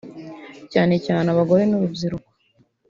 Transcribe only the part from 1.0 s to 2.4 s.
cyane abagore n’urubyiruko